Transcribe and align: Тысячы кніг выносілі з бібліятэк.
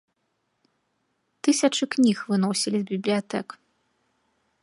Тысячы 1.47 1.83
кніг 1.97 2.17
выносілі 2.33 2.77
з 2.85 2.91
бібліятэк. 2.95 3.47